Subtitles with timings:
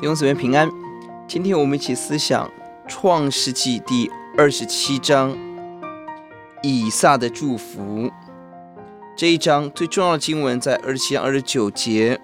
[0.00, 0.70] 弟兄姊妹平安，
[1.26, 2.48] 今天我们一起思想
[2.86, 5.36] 创世纪第二十七章
[6.62, 8.08] 以撒的祝福。
[9.16, 12.20] 这一章最重要的经文在二十七章二十九节，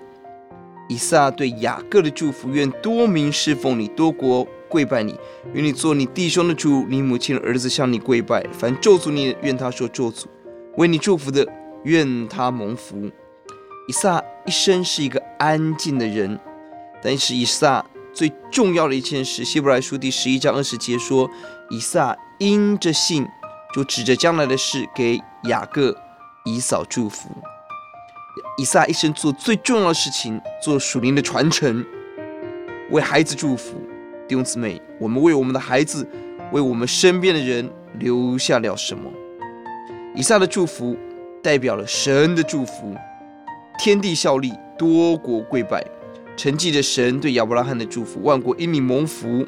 [0.88, 5.18] 以撒对雅各的祝福：愿多民侍奉你，多国跪拜你，
[5.52, 8.46] 愿你做你弟兄的主，你母亲的儿子向你跪拜。
[8.52, 10.26] 凡咒诅你的，愿他说咒诅；
[10.76, 11.44] 为你祝福的，
[11.82, 13.10] 愿他蒙福。
[13.88, 16.38] 以撒一生是一个安静的人。
[17.04, 21.30] 但是以撒最重要的一件事，希伯来书第十一章二十节说，
[21.68, 23.28] 以撒因着信，
[23.74, 25.94] 就指着将来的事给雅各、
[26.46, 27.28] 以扫祝福。
[28.56, 31.84] 以撒一生做最重要的事情，做属灵的传承，
[32.90, 33.74] 为孩子祝福。
[34.26, 36.08] 弟兄姊妹，我们为我们的孩子，
[36.52, 39.10] 为我们身边的人留下了什么？
[40.14, 40.96] 以撒的祝福
[41.42, 42.96] 代表了神的祝福，
[43.78, 45.84] 天地效力，多国跪拜。
[46.36, 49.46] 承继着神对亚伯拉罕的祝福，万国因你蒙福，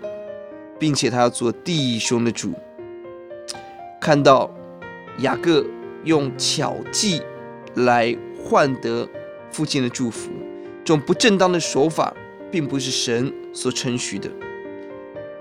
[0.79, 2.53] 并且他要做弟兄的主。
[4.01, 4.49] 看到
[5.19, 5.65] 雅各
[6.05, 7.21] 用巧计
[7.75, 9.09] 来换得
[9.51, 10.31] 父亲的祝福，
[10.85, 12.15] 这种不正当的手法，
[12.51, 14.31] 并不是神所称许的。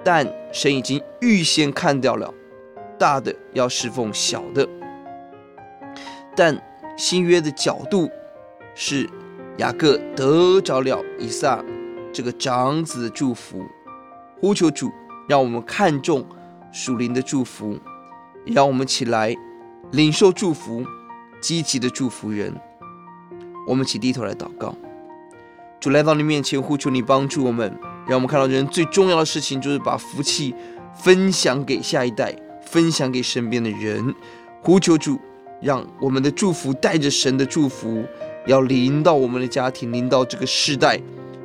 [0.03, 2.33] 但神已经预先看掉了，
[2.97, 4.67] 大的要侍奉小的。
[6.35, 6.59] 但
[6.97, 8.09] 新约的角度
[8.73, 9.07] 是。
[9.57, 11.63] 雅各得着了以撒
[12.11, 13.65] 这个长子的祝福，
[14.41, 14.91] 呼求主，
[15.29, 16.25] 让我们看重
[16.71, 17.77] 属灵的祝福，
[18.45, 19.33] 让我们起来
[19.91, 20.85] 领受祝福，
[21.39, 22.53] 积极的祝福人。
[23.65, 24.75] 我们起低头来祷告，
[25.79, 27.73] 主来到你面前，呼求你帮助我们，
[28.07, 30.53] 让我们看到人最重要的事情就是把福气
[30.93, 34.13] 分享给下一代，分享给身边的人。
[34.61, 35.19] 呼求主，
[35.61, 38.03] 让我们的祝福带着神的祝福。
[38.45, 40.99] 要临到我们的家庭，临到这个世代，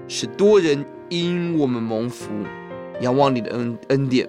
[0.07, 2.31] 使多人因我们蒙福，
[3.01, 4.29] 仰望你的恩恩典，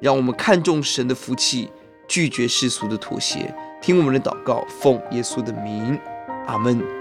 [0.00, 1.70] 让我们看重神的福气，
[2.06, 5.98] 拒绝世俗的妥协，听我们的祷告，奉耶稣的名，
[6.46, 6.97] 阿门。